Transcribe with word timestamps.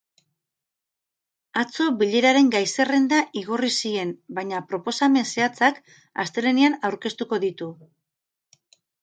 Atzo 1.63 1.85
bileraren 1.99 2.49
gai-zerrenda 2.55 3.19
igorri 3.41 3.69
zien, 3.75 4.15
baina 4.39 4.63
proposamen 4.73 5.29
zehatzak 5.35 5.79
astelehenean 6.25 6.81
aurkeztuko 6.91 7.43
ditu. 7.47 7.71